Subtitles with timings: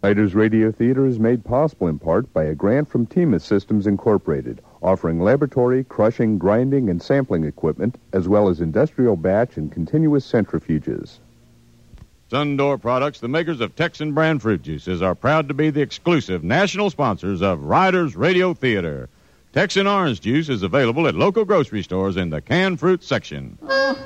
[0.00, 4.62] Riders Radio Theater is made possible in part by a grant from Temis Systems Incorporated,
[4.80, 11.18] offering laboratory, crushing, grinding, and sampling equipment, as well as industrial batch and continuous centrifuges.
[12.30, 16.44] Sundor Products, the makers of Texsun brand fruit juices, are proud to be the exclusive
[16.44, 19.08] national sponsors of Riders Radio Theater.
[19.52, 23.58] Texsun orange juice is available at local grocery stores in the canned fruit section.
[23.66, 23.96] Uh,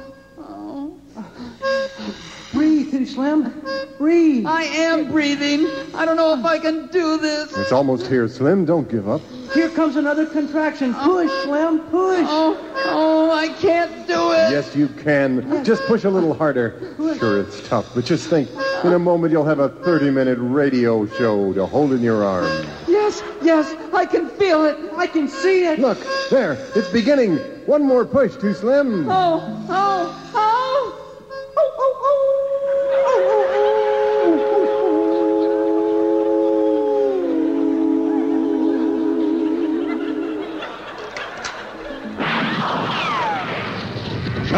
[3.03, 3.97] Breathe, Too Slim.
[3.99, 4.47] Breathe.
[4.47, 5.67] I am breathing.
[5.95, 7.57] I don't know if I can do this.
[7.57, 8.65] It's almost here, Slim.
[8.65, 9.21] Don't give up.
[9.55, 10.95] Here comes another contraction.
[10.97, 11.05] Oh.
[11.05, 11.81] Push, Slim.
[11.91, 12.27] Push.
[12.29, 14.51] Oh, oh, I can't do it.
[14.51, 15.65] Yes, you can.
[15.65, 16.95] Just push a little harder.
[17.19, 18.49] Sure, it's tough, but just think.
[18.85, 22.67] In a moment, you'll have a 30-minute radio show to hold in your arms.
[22.89, 23.75] Yes, yes.
[23.93, 24.77] I can feel it.
[24.97, 25.79] I can see it.
[25.79, 25.99] Look,
[26.31, 26.53] there.
[26.75, 27.39] It's beginning.
[27.67, 29.09] One more push, Too Slim.
[29.09, 29.92] Oh, oh, oh.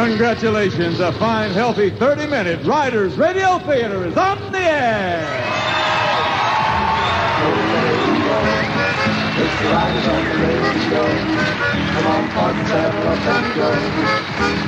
[0.04, 5.24] Congratulations, a fine, healthy 30 minute Riders Radio Theater is on the air.
[9.40, 11.04] It's the riders on the radio.
[11.94, 12.92] Come on, partners, and
[13.54, 13.70] go.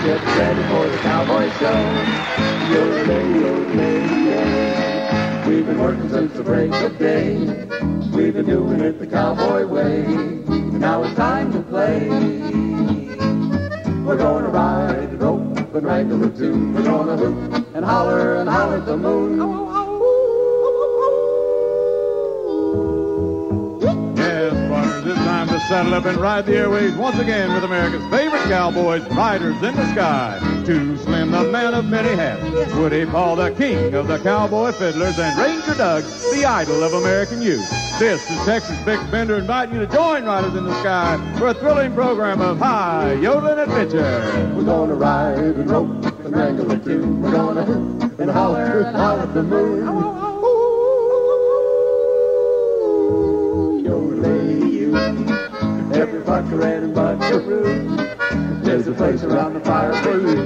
[0.07, 1.81] Get ready for the cowboy show.
[2.73, 2.97] Yeah.
[5.47, 7.37] We've been working since the break of day.
[8.17, 10.03] We've been doing it the cowboy way.
[10.79, 12.09] Now it's time to play.
[14.07, 15.16] We're gonna ride
[15.77, 16.73] and wrangle the tune.
[16.75, 19.37] We're gonna and holler and holler at the moon.
[19.39, 19.86] Yes,
[25.59, 29.75] to saddle up and ride the airways once again with America's favorite cowboys, Riders in
[29.75, 30.39] the Sky.
[30.67, 32.75] Too Slim, the man of many hats.
[32.75, 36.05] Woody Paul, the king of the cowboy fiddlers, and Ranger Doug,
[36.35, 37.67] the idol of American youth.
[37.98, 41.55] This is Texas Bix Bender inviting you to join Riders in the Sky for a
[41.55, 44.53] thrilling program of high yodeling adventure.
[44.55, 47.23] We're gonna ride and rope and wrangle the tune.
[47.23, 49.86] We're gonna hoop and holler and holler at the moon.
[53.86, 54.97] Yodelay you,
[55.96, 57.96] every fucker and buckaroo.
[58.62, 60.42] There's a place around the fire for you,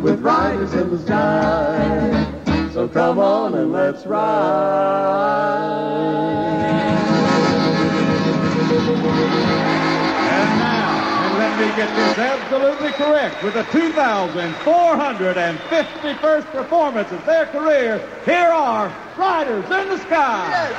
[0.00, 2.70] with riders in the sky.
[2.72, 4.22] So come on and let's ride.
[10.32, 17.44] And now, and let me get this absolutely correct, with the 2,451st performance of their
[17.46, 20.72] career, here are Riders in the Sky.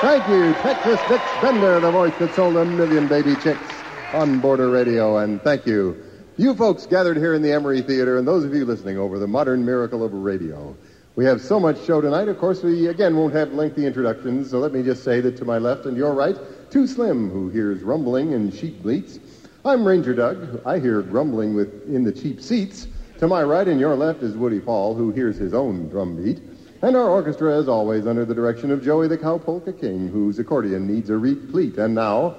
[0.00, 3.68] Thank you, Texas Dick Bender, the voice that sold a million baby chicks
[4.12, 5.16] on Border Radio.
[5.18, 6.00] And thank you,
[6.36, 9.26] you folks gathered here in the Emery Theater, and those of you listening over the
[9.26, 10.76] modern miracle of radio.
[11.16, 12.28] We have so much show tonight.
[12.28, 15.44] Of course, we again won't have lengthy introductions, so let me just say that to
[15.44, 16.36] my left and your right,
[16.70, 19.18] Too Slim, who hears rumbling and sheep bleats.
[19.64, 20.62] I'm Ranger Doug.
[20.64, 22.86] I hear grumbling with in the cheap seats.
[23.18, 26.40] To my right and your left is Woody Paul, who hears his own drum beat.
[26.80, 30.38] And our orchestra, as always, under the direction of Joey the Cow Polka King, whose
[30.38, 31.76] accordion needs a replete.
[31.76, 32.36] And now,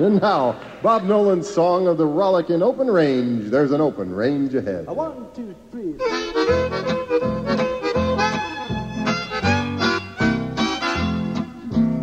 [0.00, 3.48] and now, Bob Nolan's song of the Rollick in Open Range.
[3.50, 4.86] There's an open range ahead.
[4.88, 5.94] A one, two, three.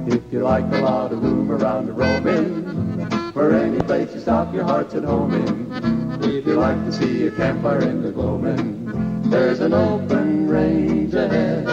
[0.07, 4.53] If you like a lot of room around the roaming, for any place you stop
[4.53, 6.23] your heart's at home in.
[6.23, 8.80] If you like to see a campfire in the gloaming,
[9.31, 11.65] there's an open range ahead.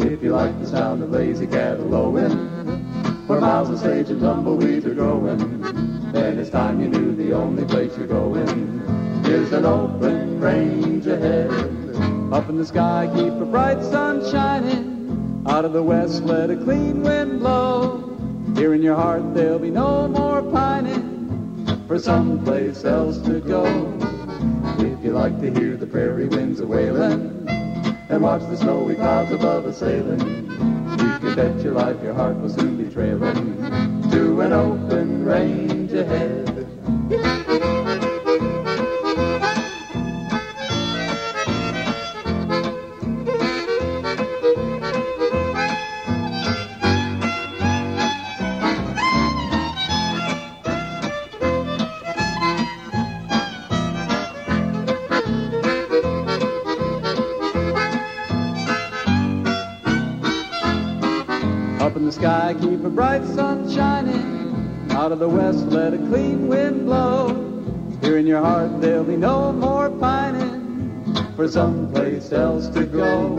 [0.00, 2.30] If you like the sound of lazy cattle lowing,
[3.26, 5.60] where miles of sage and tumbleweeds are growing,
[6.12, 8.48] then it's time you knew the only place you're going
[9.26, 11.50] is an open range ahead.
[12.32, 15.42] Up in the sky, keep a bright sun shining.
[15.48, 18.16] Out of the west, let a clean wind blow.
[18.54, 24.15] Here in your heart, there'll be no more pining for someplace else to go.
[25.06, 27.46] You like to hear the prairie winds a wailing.
[28.08, 32.34] And watch the snowy clouds above us sailing, you can bet your life your heart
[32.40, 33.56] will soon be trailing.
[34.10, 36.35] To an open range ahead.
[62.52, 64.90] Sky, keep a bright sun shining.
[64.90, 67.34] Out of the west, let a clean wind blow.
[68.00, 73.36] Here in your heart, there'll be no more pining for someplace else to go.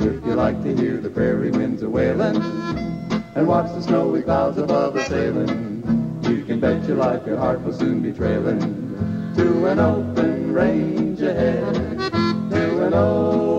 [0.00, 2.36] If you like to hear the prairie winds a wailing
[3.34, 7.62] and watch the snowy clouds above us sailing, you can bet your life your heart
[7.62, 8.60] will soon be trailing
[9.36, 11.74] to an open range ahead,
[12.50, 13.57] to an open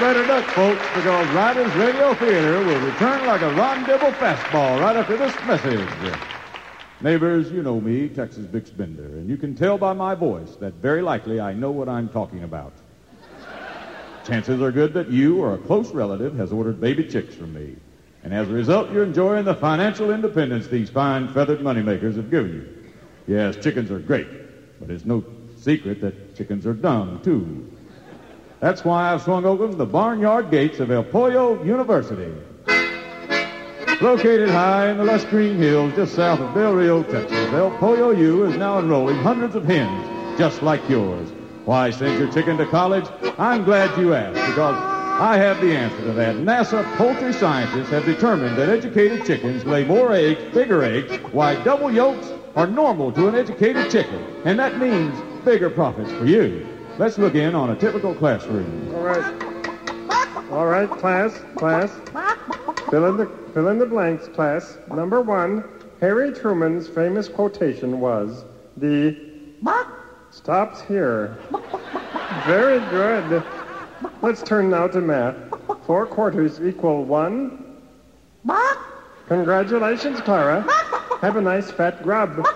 [0.00, 3.50] better duck, folks, because Riders Radio Theater will return like a
[3.84, 5.86] Dibble fastball right after this message.
[7.02, 10.72] Neighbors, you know me, Texas Bix Bender, and you can tell by my voice that
[10.74, 12.72] very likely I know what I'm talking about.
[14.26, 17.76] Chances are good that you or a close relative has ordered baby chicks from me.
[18.24, 22.52] And as a result, you're enjoying the financial independence these fine feathered moneymakers have given
[22.52, 22.92] you.
[23.26, 25.22] Yes, chickens are great, but it's no
[25.58, 27.70] secret that chickens are dumb, too.
[28.60, 32.30] That's why I've swung open the barnyard gates of El Pollo University.
[34.02, 38.10] Located high in the lush green hills just south of Del Rio, Texas, El Pollo
[38.10, 41.30] U is now enrolling hundreds of hens just like yours.
[41.64, 43.06] Why send your chicken to college?
[43.38, 44.76] I'm glad you asked because
[45.20, 46.36] I have the answer to that.
[46.36, 51.90] NASA poultry scientists have determined that educated chickens lay more eggs, bigger eggs, why double
[51.90, 54.22] yolks are normal to an educated chicken.
[54.44, 56.69] And that means bigger profits for you.
[57.00, 58.94] Let's look in on a typical classroom.
[58.94, 59.42] All right.
[60.50, 61.90] All right, class, class.
[62.90, 63.24] Fill in the
[63.54, 64.76] fill in the blanks, class.
[64.92, 65.64] Number one,
[66.02, 68.44] Harry Truman's famous quotation was
[68.76, 69.16] the
[70.30, 71.38] stops here.
[72.44, 73.42] Very good.
[74.20, 75.36] Let's turn now to math.
[75.86, 77.78] Four quarters equal one.
[79.26, 80.66] Congratulations, Clara.
[81.22, 82.46] Have a nice fat grub.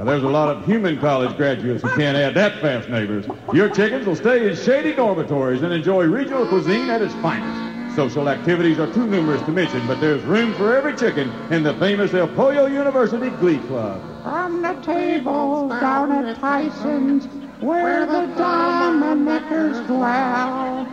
[0.00, 3.26] Now, there's a lot of human college graduates who can't add that fast, neighbors.
[3.52, 7.94] Your chickens will stay in shady dormitories and enjoy regional cuisine at its finest.
[7.96, 11.74] Social activities are too numerous to mention, but there's room for every chicken in the
[11.74, 14.00] famous El Pollo University Glee Club.
[14.24, 17.26] On the table down at Tyson's,
[17.62, 20.88] where the diamond makers dwell.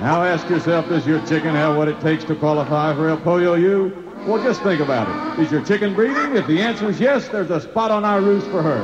[0.00, 3.54] Now ask yourself, does your chicken have what it takes to qualify for El Pollo
[3.54, 4.14] U?
[4.28, 5.42] Well, just think about it.
[5.42, 6.36] Is your chicken breeding?
[6.36, 8.78] If the answer is yes, there's a spot on our roost for her.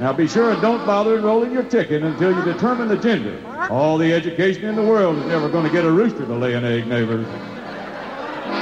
[0.00, 3.38] Now be sure and don't bother enrolling your chicken until you determine the gender.
[3.70, 6.54] All the education in the world is never going to get a rooster to lay
[6.54, 7.28] an egg, neighbors.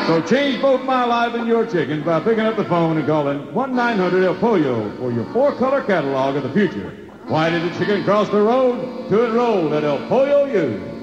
[0.06, 3.46] So change both my life and your chicken by picking up the phone and calling
[3.52, 6.90] 1-900 El Pollo for your four-color catalog of the future.
[7.29, 9.08] Why did the chicken cross the road?
[9.08, 10.97] To enroll at El Pollo U.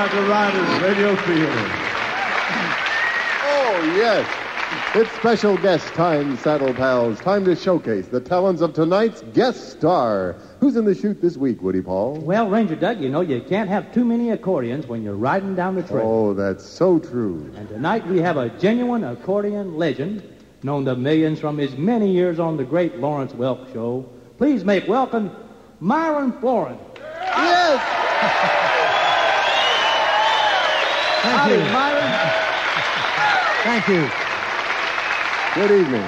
[0.00, 1.70] And now back to Riders Radio Theater.
[3.42, 4.26] Oh, yes.
[4.94, 7.20] It's special guest time, Saddle Pals.
[7.20, 10.36] Time to showcase the talents of tonight's guest star.
[10.60, 12.14] Who's in the shoot this week, Woody Paul?
[12.14, 15.74] Well, Ranger Doug, you know you can't have too many accordions when you're riding down
[15.74, 16.06] the trail.
[16.06, 17.52] Oh, that's so true.
[17.56, 20.22] And tonight we have a genuine accordion legend,
[20.62, 24.08] known to millions from his many years on the great Lawrence Welk show.
[24.38, 25.30] Please make welcome
[25.80, 26.78] Myron Floren.
[26.96, 28.59] Yes!
[31.22, 31.60] Thank Howdy, you.
[31.70, 32.10] Myron.
[33.62, 34.10] Thank you.
[35.54, 36.02] Good evening.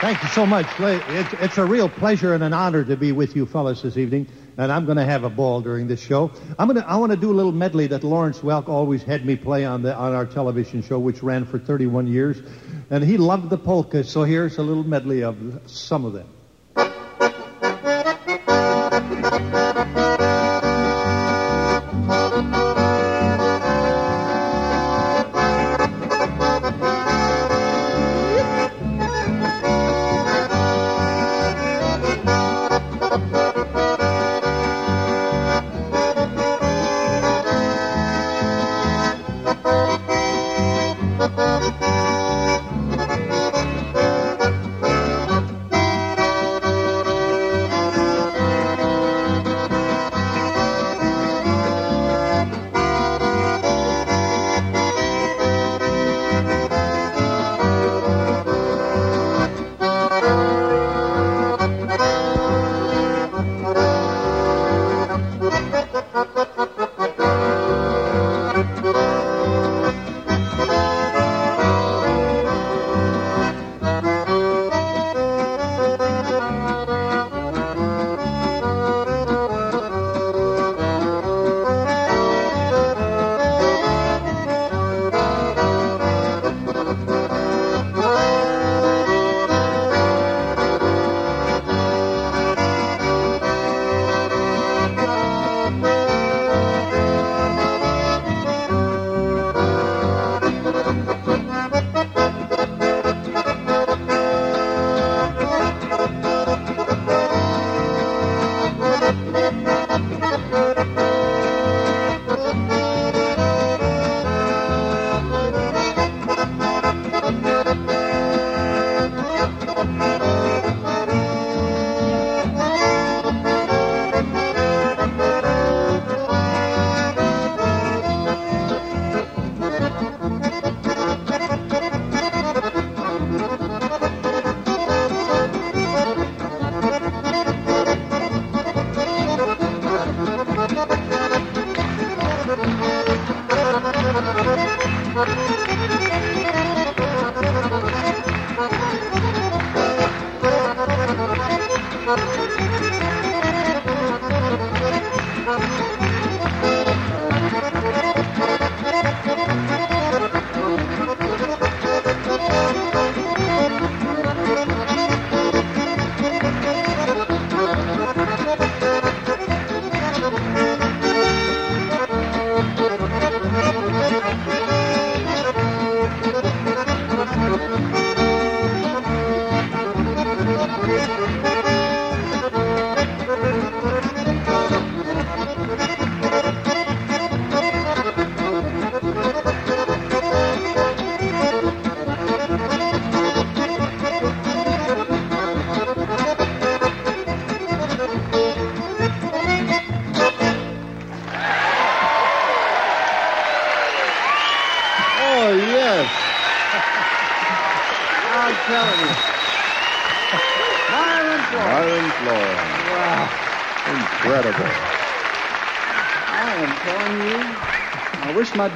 [0.00, 0.66] Thank you so much.
[0.80, 4.26] It's, it's a real pleasure and an honor to be with you fellas this evening,
[4.56, 6.32] and I'm going to have a ball during this show.
[6.58, 9.24] I'm going to I want to do a little medley that Lawrence Welk always had
[9.24, 12.42] me play on the on our television show, which ran for 31 years,
[12.90, 14.02] and he loved the polka.
[14.02, 15.36] So here's a little medley of
[15.66, 16.28] some of them.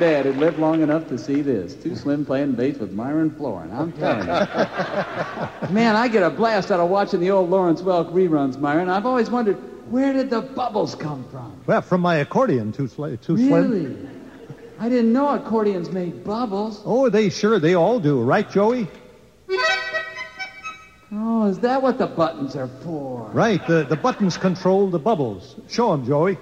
[0.02, 1.76] Dad had lived long enough to see this.
[1.76, 3.72] Too Slim playing bass with Myron Floren.
[3.72, 5.68] I'm telling you.
[5.72, 8.88] Man, I get a blast out of watching the old Lawrence Welk reruns, Myron.
[8.90, 9.54] I've always wondered,
[9.92, 11.56] where did the bubbles come from?
[11.66, 13.70] Well, from my accordion, too, sli- too slim.
[13.70, 14.08] Really?
[14.80, 16.82] I didn't know accordions made bubbles.
[16.84, 18.20] Oh, they sure, they all do.
[18.22, 18.88] Right, Joey?
[21.12, 23.30] Oh, is that what the buttons are for?
[23.32, 25.54] Right, the, the buttons control the bubbles.
[25.68, 26.38] Show 'em, Joey.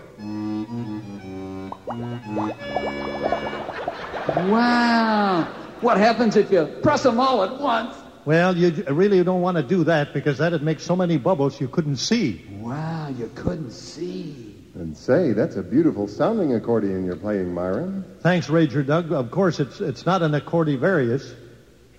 [4.36, 5.44] Wow.
[5.80, 7.96] What happens if you press them all at once?
[8.24, 11.68] Well, you really don't want to do that because that'd make so many bubbles you
[11.68, 12.44] couldn't see.
[12.58, 14.54] Wow, you couldn't see.
[14.74, 18.04] And say, that's a beautiful sounding accordion you're playing, Myron.
[18.20, 19.10] Thanks, Ranger Doug.
[19.10, 21.34] Of course, it's it's not an accordivarius.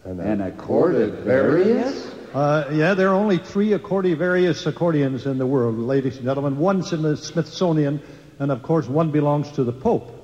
[0.06, 2.12] An, An accordivarius?
[2.34, 6.58] Uh, yeah, there are only three accordivarius accordions in the world, ladies and gentlemen.
[6.58, 8.02] One's in the Smithsonian,
[8.40, 10.18] and of course, one belongs to the Pope.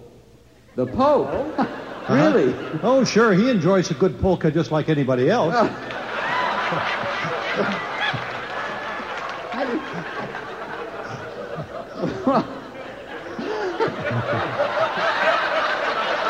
[0.75, 1.67] The Pope?
[2.09, 2.53] really?
[2.83, 5.53] Oh, sure, he enjoys a good polka just like anybody else.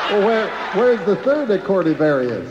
[0.09, 2.47] Well, where, where's the third accordivarius?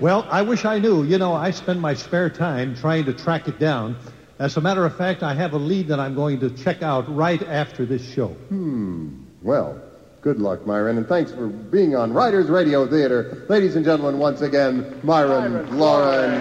[0.00, 1.02] Well, I wish I knew.
[1.02, 3.96] You know, I spend my spare time trying to track it down.
[4.38, 7.12] As a matter of fact, I have a lead that I'm going to check out
[7.12, 8.28] right after this show.
[8.28, 9.16] Hmm.
[9.42, 9.81] Well,
[10.22, 13.44] good luck, Myron, and thanks for being on Riders Radio Theater.
[13.48, 16.40] Ladies and gentlemen, once again, Myron, Lauren.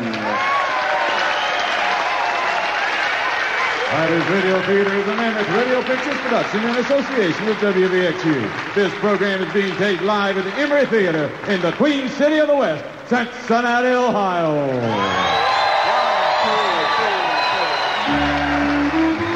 [3.91, 8.75] Riders Radio Theater is a Mammoth Radio Pictures production in association with WVXU.
[8.75, 12.47] This program is being taped live at the Emery Theater in the Queen City of
[12.47, 14.67] the West, Cincinnati, Ohio.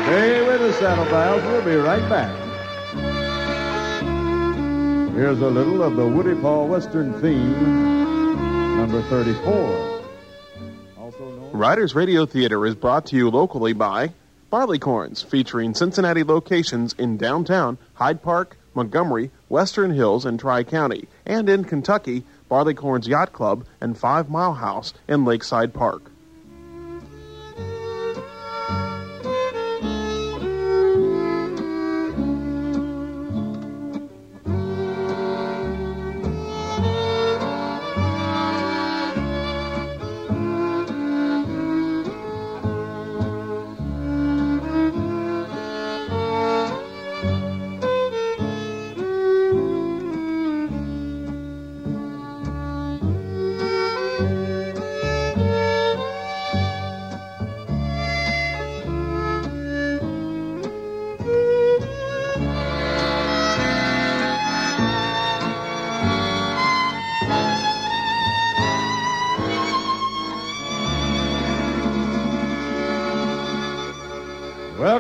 [0.06, 1.44] Stay with us, Saddle Pals.
[1.44, 2.45] We'll be right back.
[5.16, 7.62] Here's a little of the Woody Paul Western theme,
[8.76, 10.02] number 34.
[11.54, 14.12] Riders Radio Theater is brought to you locally by
[14.52, 21.48] Barleycorns, featuring Cincinnati locations in downtown, Hyde Park, Montgomery, Western Hills, and Tri County, and
[21.48, 26.12] in Kentucky, Barleycorns Yacht Club and Five Mile House in Lakeside Park.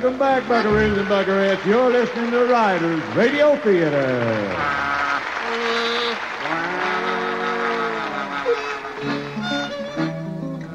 [0.05, 1.65] Welcome back, Buckaroos and Buckarettes.
[1.65, 3.97] You're listening to Riders Radio Theater.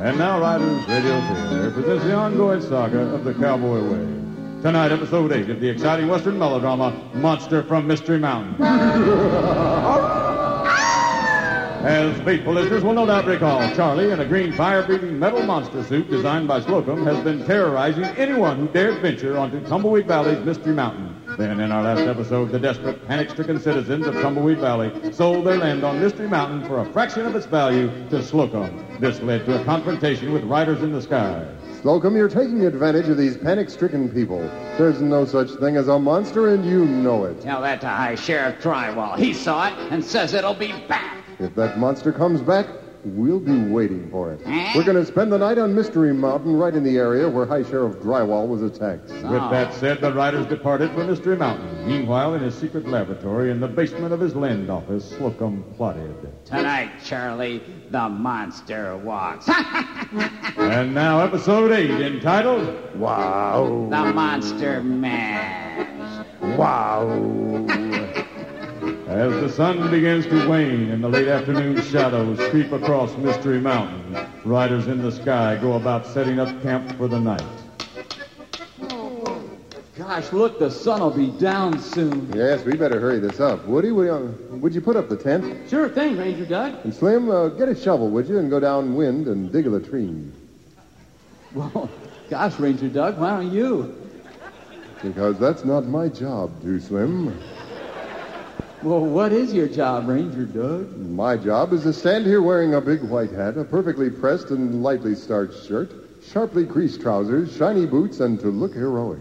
[0.01, 4.63] And now, Riders Radio Theater presents the ongoing saga of the Cowboy Way.
[4.63, 8.57] Tonight, episode 8 of the exciting Western melodrama, Monster from Mystery Mountain.
[11.83, 16.11] As faithful listeners will no doubt recall, Charlie, in a green fire-breathing metal monster suit
[16.11, 21.17] designed by Slocum, has been terrorizing anyone who dares venture onto Tumbleweed Valley's Mystery Mountain.
[21.39, 25.83] Then, in our last episode, the desperate, panic-stricken citizens of Tumbleweed Valley sold their land
[25.83, 28.85] on Mystery Mountain for a fraction of its value to Slocum.
[29.01, 31.49] This led to a confrontation with Riders in the Sky.
[31.81, 34.41] Slocum, you're taking advantage of these panic-stricken people.
[34.77, 37.41] There's no such thing as a monster, and you know it.
[37.41, 39.17] Tell that to High Sheriff Drywall.
[39.17, 41.20] He saw it and says it'll be back.
[41.41, 42.67] If that monster comes back,
[43.03, 44.41] we'll be waiting for it.
[44.75, 47.63] We're going to spend the night on Mystery Mountain, right in the area where High
[47.63, 49.09] Sheriff Drywall was attacked.
[49.09, 51.89] With that said, the riders departed for Mystery Mountain.
[51.89, 56.15] Meanwhile, in his secret laboratory in the basement of his land office, Slocum plotted.
[56.45, 59.49] Tonight, Charlie, the monster walks.
[60.59, 63.87] And now, episode 8, entitled Wow.
[63.91, 66.27] the monster mash.
[66.57, 67.09] Wow.
[69.11, 74.25] As the sun begins to wane and the late afternoon shadows creep across Mystery Mountain,
[74.45, 77.43] riders in the sky go about setting up camp for the night.
[79.97, 82.33] Gosh, look, the sun will be down soon.
[82.33, 83.67] Yes, we better hurry this up.
[83.67, 85.69] Woody, would you, would you put up the tent?
[85.69, 86.85] Sure thing, Ranger Doug.
[86.85, 90.33] And Slim, uh, get a shovel, would you, and go downwind and dig a latrine.
[91.53, 91.91] Well,
[92.31, 93.93] gosh, Ranger Doug, why don't you?
[95.03, 97.37] Because that's not my job, Too Slim.
[98.83, 100.97] Well, what is your job, Ranger Doug?
[100.97, 104.83] My job is to stand here wearing a big white hat, a perfectly pressed and
[104.83, 105.93] lightly starched shirt,
[106.25, 109.21] sharply creased trousers, shiny boots, and to look heroic.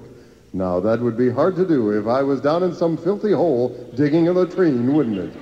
[0.54, 3.70] Now, that would be hard to do if I was down in some filthy hole
[3.96, 5.34] digging a latrine, wouldn't it?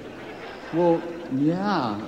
[0.74, 1.00] Well,
[1.36, 2.02] yeah,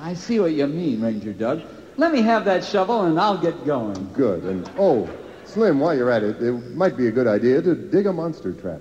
[0.00, 1.62] I see what you mean, Ranger Doug.
[1.96, 4.12] Let me have that shovel and I'll get going.
[4.14, 4.42] Good.
[4.42, 5.08] And, oh,
[5.44, 8.52] Slim, while you're at it, it might be a good idea to dig a monster
[8.52, 8.80] trap.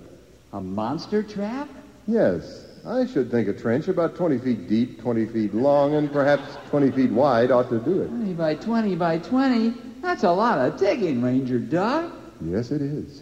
[0.53, 1.69] A monster trap?
[2.07, 6.57] Yes, I should think a trench about 20 feet deep, 20 feet long, and perhaps
[6.69, 8.07] 20 feet wide ought to do it.
[8.07, 9.73] 20 by 20 by 20?
[10.01, 12.11] That's a lot of digging, Ranger Doug.
[12.43, 13.21] Yes, it is.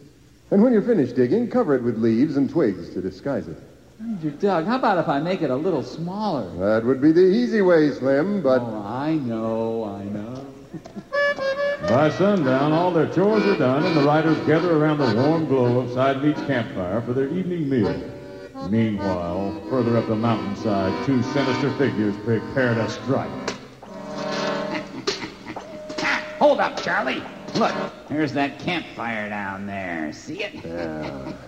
[0.52, 3.58] And when you're finished digging, cover it with leaves and twigs to disguise it.
[4.00, 6.50] Ranger Doug, how about if I make it a little smaller?
[6.58, 10.46] That would be the easy way, Slim, but Oh, I know, I know.
[11.90, 15.80] By sundown, all their chores are done, and the riders gather around the warm glow
[15.80, 17.94] of Side Meat's campfire for their evening meal.
[18.68, 23.30] Meanwhile, further up the mountainside, two sinister figures prepare to strike.
[26.40, 27.24] Hold up, Charlie.
[27.56, 27.74] Look,
[28.10, 30.12] there's that campfire down there.
[30.14, 30.54] See it?
[30.66, 31.34] Yeah.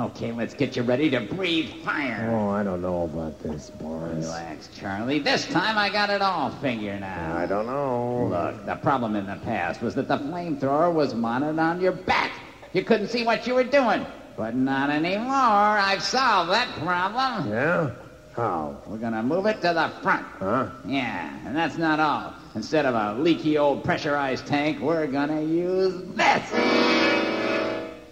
[0.00, 2.28] Okay, let's get you ready to breathe fire.
[2.32, 4.24] Oh, I don't know about this, boys.
[4.24, 5.20] Relax, Charlie.
[5.20, 7.36] This time I got it all figured out.
[7.36, 8.26] I don't know.
[8.28, 12.32] Look, the problem in the past was that the flamethrower was mounted on your back.
[12.72, 14.04] You couldn't see what you were doing.
[14.36, 15.32] But not anymore.
[15.32, 17.50] I've solved that problem.
[17.50, 17.90] Yeah?
[18.34, 18.76] How?
[18.86, 20.26] We're gonna move it to the front.
[20.40, 20.70] Huh?
[20.84, 22.34] Yeah, and that's not all.
[22.56, 26.52] Instead of a leaky old pressurized tank, we're gonna use this.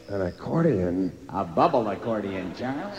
[0.08, 1.10] An accordion?
[1.30, 2.92] A bubble accordion, Charlie.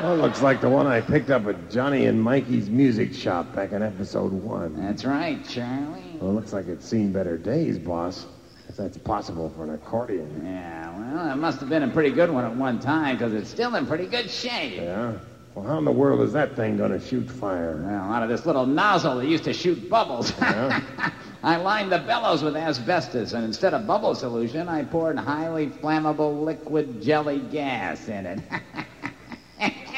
[0.00, 3.72] Oh, looks like the one I picked up at Johnny and Mikey's music shop back
[3.72, 4.74] in episode one.
[4.80, 6.16] That's right, Charlie.
[6.18, 8.26] Well, looks like it's seen better days, boss.
[8.68, 10.42] If that's possible for an accordion.
[10.44, 13.50] Yeah, well, it must have been a pretty good one at one time, because it's
[13.50, 14.80] still in pretty good shape.
[14.80, 15.12] Yeah?
[15.54, 17.76] Well, how in the world is that thing going to shoot fire?
[17.84, 20.32] Well, out of this little nozzle that used to shoot bubbles.
[20.40, 26.42] I lined the bellows with asbestos, and instead of bubble solution, I poured highly flammable
[26.44, 28.38] liquid jelly gas in it.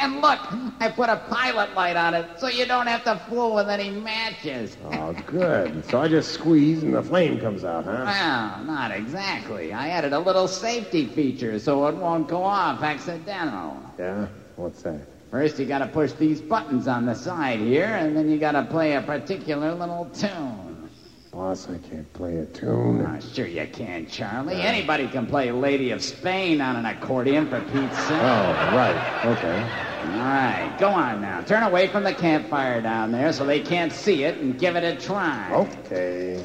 [0.05, 0.38] and look,
[0.81, 3.90] I put a pilot light on it, so you don't have to fool with any
[3.90, 4.77] matches.
[4.93, 5.85] Oh, good.
[5.88, 8.05] So I just squeeze and the flame comes out, huh?
[8.05, 9.73] Well, not exactly.
[9.73, 13.79] I added a little safety feature so it won't go off accidental.
[13.99, 14.27] Yeah?
[14.57, 15.01] What's that?
[15.31, 18.93] First, you gotta push these buttons on the side here, and then you gotta play
[18.93, 20.90] a particular little tune.
[21.33, 23.05] Boss, I can't play a tune.
[23.05, 24.61] Oh, sure you can, Charlie.
[24.61, 28.21] Anybody can play Lady of Spain on an accordion, for Pete's sake.
[28.21, 29.25] Oh, right.
[29.25, 29.93] Okay.
[30.05, 31.40] All right, go on now.
[31.40, 34.85] Turn away from the campfire down there so they can't see it and give it
[34.85, 35.51] a try.
[35.53, 36.37] Okay.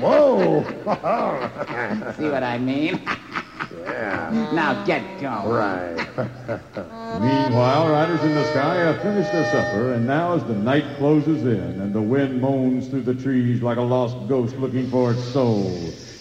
[0.00, 0.64] Whoa!
[2.16, 3.00] See what I mean?
[3.84, 4.50] yeah.
[4.52, 5.48] now get going.
[5.48, 5.96] Right.
[7.20, 11.44] Meanwhile, riders in the sky have finished their supper, and now as the night closes
[11.44, 15.22] in and the wind moans through the trees like a lost ghost looking for its
[15.24, 15.70] soul,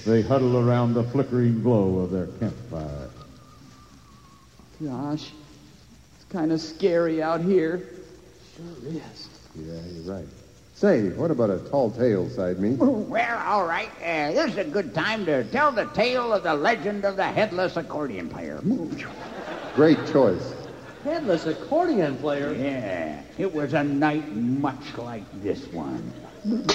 [0.05, 3.09] they huddle around the flickering glow of their campfire.
[4.83, 5.31] Gosh,
[6.15, 7.83] it's kind of scary out here.
[8.55, 9.29] Sure is.
[9.55, 10.27] Yeah, you're right.
[10.73, 12.79] Say, what about a tall tale, side meat?
[12.79, 13.91] Well, all right.
[14.01, 17.23] Uh, this is a good time to tell the tale of the legend of the
[17.23, 18.59] headless accordion player.
[19.75, 20.55] Great choice.
[21.03, 22.53] Headless accordion player.
[22.53, 26.11] Yeah, it was a night much like this one.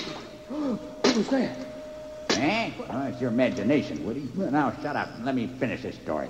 [0.48, 1.75] What was that?
[2.38, 2.70] Eh?
[2.90, 4.28] Oh, it's your imagination, Woody.
[4.36, 6.28] Now shut up and let me finish this story.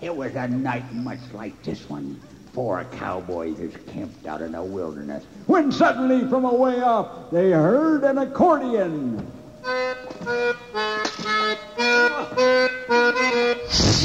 [0.00, 2.20] It was a night much like this one.
[2.52, 5.24] Four cowboys is camped out in the wilderness.
[5.46, 9.18] When suddenly, from away off, they heard an accordion.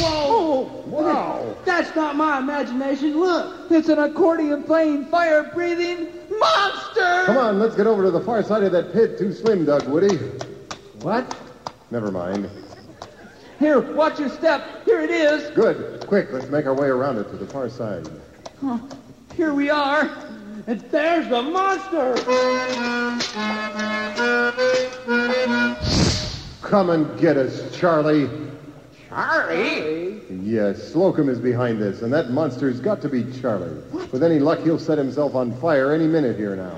[0.02, 0.84] Whoa!
[0.88, 1.49] Wow!
[1.80, 3.18] That's not my imagination.
[3.18, 3.72] Look.
[3.72, 7.24] It's an accordion playing, fire breathing monster!
[7.26, 9.18] Come on, let's get over to the far side of that pit.
[9.18, 10.18] Too slim, Doug Woody.
[11.04, 11.34] What?
[11.90, 12.50] Never mind.
[13.60, 14.84] Here, watch your step.
[14.84, 15.52] Here it is.
[15.52, 16.06] Good.
[16.06, 18.10] Quick, let's make our way around it to the far side.
[18.60, 18.80] Huh.
[19.38, 20.10] Here we are.
[20.68, 22.14] And there's the monster.
[26.62, 28.30] Come and get us, Charlie.
[29.08, 30.09] Charlie?
[30.30, 33.82] Yes, Slocum is behind this, and that monster's got to be Charlie.
[34.12, 36.78] With any luck, he'll set himself on fire any minute here now.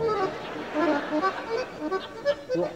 [2.56, 2.72] Well,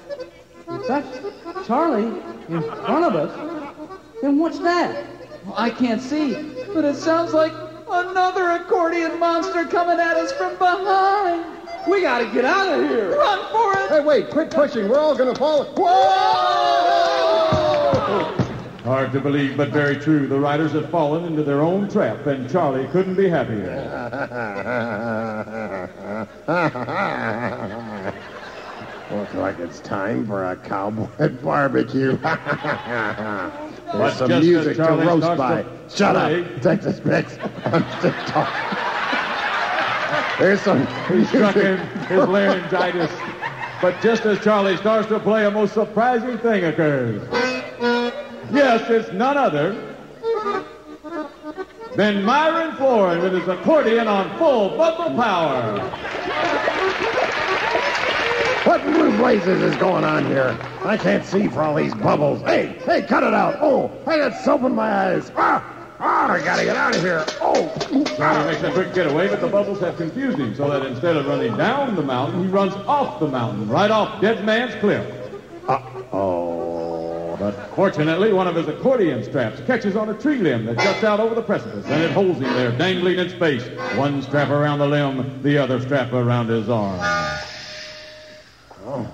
[0.70, 3.90] If that's Charlie in front of us,
[4.22, 5.06] then what's that?
[5.46, 6.34] Well, I can't see,
[6.74, 7.54] but it sounds like
[7.90, 11.46] another accordion monster coming at us from behind.
[11.88, 13.18] We gotta get out of here.
[13.18, 13.90] Run for it!
[13.90, 14.90] Hey, wait, quit pushing.
[14.90, 15.66] We're all gonna fall.
[15.78, 17.15] Whoa!
[18.86, 20.28] Hard to believe, but very true.
[20.28, 23.66] The riders had fallen into their own trap, and Charlie couldn't be happier.
[29.12, 31.08] Looks like it's time for a cowboy
[31.44, 32.18] barbecue.
[32.18, 33.52] There's
[33.92, 35.62] But some music to roast by.
[35.64, 37.38] to Shut play- up, Texas Mix.
[37.66, 38.78] I'm still talking.
[40.40, 43.12] There's some He struck in his laryngitis.
[43.82, 47.22] But just as Charlie starts to play, a most surprising thing occurs.
[48.78, 49.74] It's none other
[51.96, 55.80] than Myron Floren with his accordion on full bubble power.
[58.66, 60.58] What in blue blazes is going on here?
[60.84, 62.42] I can't see for all these bubbles.
[62.42, 63.60] Hey, hey, cut it out.
[63.62, 65.32] Oh, I got soap in my eyes.
[65.38, 65.64] Ah,
[66.02, 67.24] ah, I gotta get out of here.
[67.40, 67.72] Oh,
[68.18, 71.28] Charlie makes a quick getaway, but the bubbles have confused him, so that instead of
[71.28, 75.06] running down the mountain, he runs off the mountain, right off Dead Man's Cliff.
[76.12, 76.75] oh.
[77.40, 81.20] But fortunately, one of his accordion straps catches on a tree limb that juts out
[81.20, 83.64] over the precipice, and it holds him there, dangling in space.
[83.98, 87.00] One strap around the limb, the other strap around his arm.
[88.86, 89.08] Oh,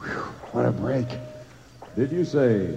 [0.00, 0.10] Whew,
[0.52, 1.08] what a break.
[1.96, 2.76] Did you say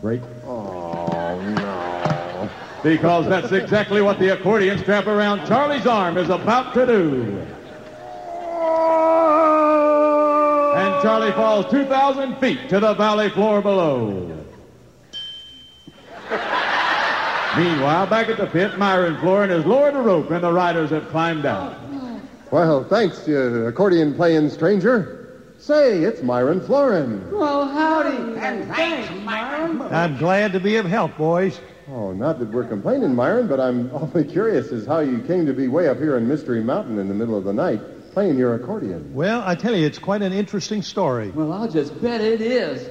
[0.00, 0.22] break?
[0.44, 2.50] Oh, no.
[2.82, 7.46] Because that's exactly what the accordion strap around Charlie's arm is about to do.
[11.02, 14.38] Charlie falls 2,000 feet to the valley floor below.
[17.56, 21.08] Meanwhile, back at the pit, Myron Floren has lowered a rope and the riders have
[21.08, 21.76] climbed out.
[22.52, 25.42] Well, thanks, you accordion playing stranger.
[25.58, 27.30] Say, it's Myron Floren.
[27.32, 28.38] Well, howdy.
[28.38, 29.82] And thanks, Myron.
[29.82, 31.60] I'm glad to be of help, boys.
[31.88, 35.52] Oh, not that we're complaining, Myron, but I'm awfully curious as how you came to
[35.52, 37.80] be way up here in Mystery Mountain in the middle of the night
[38.12, 39.14] playing your accordion.
[39.14, 41.30] Well, I tell you, it's quite an interesting story.
[41.30, 42.88] Well, I'll just bet it is.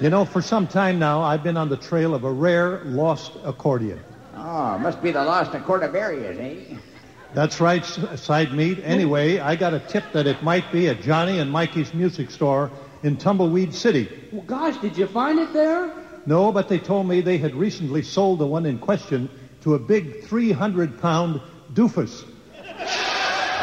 [0.00, 3.32] You know, for some time now, I've been on the trail of a rare lost
[3.44, 4.00] accordion.
[4.34, 6.76] Oh, must be the lost Cordoverias, eh?
[7.34, 8.80] That's right, side meat.
[8.82, 12.70] Anyway, I got a tip that it might be at Johnny and Mikey's music store
[13.02, 14.08] in Tumbleweed City.
[14.32, 15.94] Well, gosh, did you find it there?
[16.26, 19.28] No, but they told me they had recently sold the one in question
[19.62, 21.40] to a big 300 pound
[21.72, 22.24] doofus.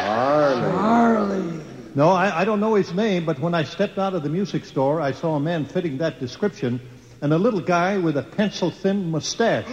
[0.06, 0.70] Harley.
[0.70, 1.60] Harley.
[1.94, 4.64] No, I, I don't know his name, but when I stepped out of the music
[4.64, 6.80] store, I saw a man fitting that description
[7.20, 9.66] and a little guy with a pencil thin mustache.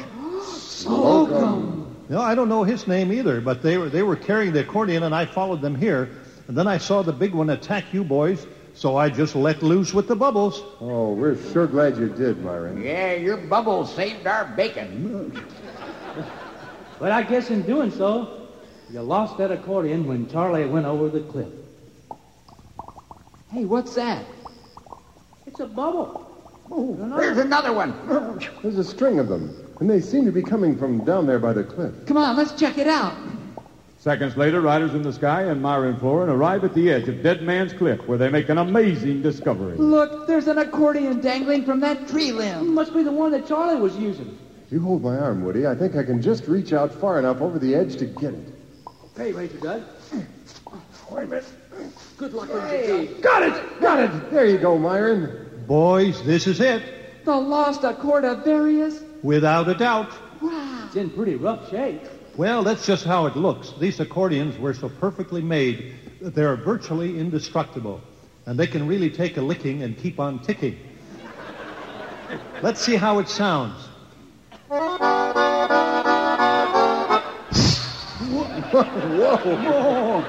[0.43, 1.95] Slocum.
[2.09, 5.03] No, I don't know his name either, but they were, they were carrying the accordion
[5.03, 6.09] and I followed them here.
[6.47, 9.93] And then I saw the big one attack you boys, so I just let loose
[9.93, 10.63] with the bubbles.
[10.79, 12.81] Oh, we're sure glad you did, Myron.
[12.81, 15.35] Yeah, your bubbles saved our bacon.
[15.35, 16.27] Mm.
[16.99, 18.36] But I guess in doing so,
[18.91, 21.49] you lost that accordion when Charlie went over the cliff.
[23.51, 24.25] Hey, what's that?
[25.45, 26.23] It's a bubble.
[26.69, 27.93] Oh, there's another one.
[28.61, 31.53] There's a string of them, and they seem to be coming from down there by
[31.53, 31.93] the cliff.
[32.05, 33.15] Come on, let's check it out.
[33.99, 37.41] Seconds later, Riders in the Sky and Myron Floren arrive at the edge of Dead
[37.41, 39.75] Man's Cliff, where they make an amazing discovery.
[39.77, 42.73] Look, there's an accordion dangling from that tree limb.
[42.73, 44.37] Must be the one that Charlie was using.
[44.69, 45.65] You hold my arm, Woody.
[45.65, 48.56] I think I can just reach out far enough over the edge to get it.
[49.17, 49.83] Hey, Ranger Dud.
[51.09, 51.45] Wait a minute.
[52.17, 53.21] Good luck, Ranger Dud.
[53.23, 53.81] Got it!
[53.81, 54.31] Got it!
[54.31, 55.63] There you go, Myron.
[55.65, 57.25] Boys, this is it.
[57.25, 59.03] The lost Accordivarius?
[59.23, 60.11] Without a doubt.
[60.39, 60.83] Wow.
[60.85, 62.03] It's in pretty rough shape.
[62.37, 63.73] Well, that's just how it looks.
[63.79, 67.99] These accordions were so perfectly made that they're virtually indestructible.
[68.45, 70.77] And they can really take a licking and keep on ticking.
[72.61, 73.87] Let's see how it sounds.
[78.83, 80.25] Whoa.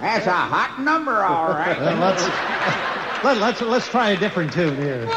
[0.00, 1.78] That's a hot number, all right.
[1.78, 5.08] Well, let's, let, let's, let's try a different tune here.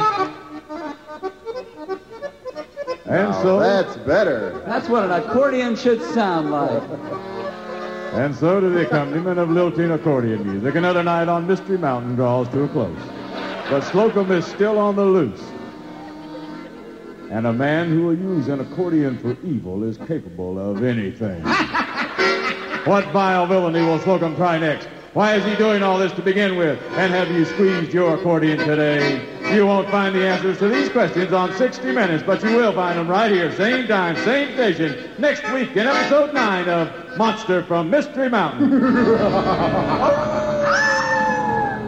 [3.06, 4.62] And Now, so that's better.
[4.66, 6.84] That's what an accordion should sound like.
[8.14, 12.50] And so to the accompaniment of lilting accordion music, another night on Mystery Mountain draws
[12.50, 12.98] to a close.
[13.70, 15.44] But Slocum is still on the loose.
[17.30, 21.44] And a man who will use an accordion for evil is capable of anything.
[22.88, 24.88] what vile villainy will Slocum try next?
[25.14, 26.82] Why is he doing all this to begin with?
[26.92, 29.26] And have you squeezed your accordion today?
[29.54, 33.00] You won't find the answers to these questions on 60 Minutes, but you will find
[33.00, 37.90] them right here, same time, same station, next week in episode 9 of Monster from
[37.90, 38.74] Mystery Mountain.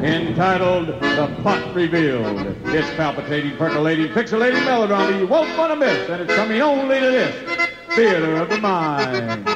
[0.03, 2.55] entitled The Plot Revealed.
[2.67, 7.11] It's palpitating, percolating, pixelating melodrama you won't want to miss, and it's coming only to
[7.11, 7.59] this
[7.95, 9.47] Theater of the Mind.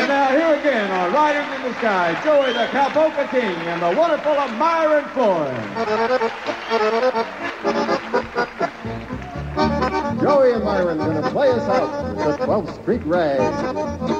[0.00, 3.94] And now here again are Riders in the Sky, Joey the Cowpolka King, and the
[4.00, 5.58] wonderful Myron Florence.
[10.22, 14.19] Joey and Myron to play us out the 12th Street Rag.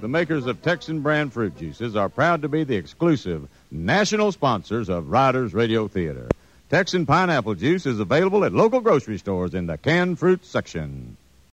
[0.00, 4.88] The makers of Texsun brand fruit juices, are proud to be the exclusive national sponsors
[4.88, 6.34] of Riders Radio Theater.
[6.70, 11.03] Texsun pineapple juice is available at local grocery stores in the canned fruit section.